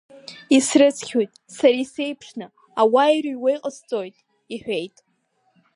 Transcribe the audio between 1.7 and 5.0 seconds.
исеиԥшны, ауаа ирҩуа иҟасҵоит,– иҳәеит.